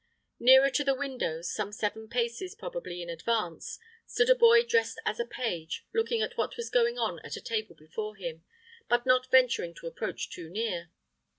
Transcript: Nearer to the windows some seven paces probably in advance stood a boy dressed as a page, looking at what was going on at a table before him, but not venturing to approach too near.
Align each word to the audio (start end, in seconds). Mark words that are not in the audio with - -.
Nearer 0.39 0.71
to 0.71 0.83
the 0.83 0.95
windows 0.95 1.47
some 1.53 1.71
seven 1.71 2.07
paces 2.07 2.55
probably 2.55 3.03
in 3.03 3.09
advance 3.11 3.77
stood 4.07 4.31
a 4.31 4.35
boy 4.35 4.63
dressed 4.63 4.99
as 5.05 5.19
a 5.19 5.27
page, 5.27 5.85
looking 5.93 6.23
at 6.23 6.35
what 6.37 6.57
was 6.57 6.71
going 6.71 6.97
on 6.97 7.19
at 7.19 7.35
a 7.37 7.39
table 7.39 7.75
before 7.75 8.15
him, 8.15 8.43
but 8.89 9.05
not 9.05 9.29
venturing 9.29 9.75
to 9.75 9.85
approach 9.85 10.31
too 10.31 10.49
near. 10.49 10.89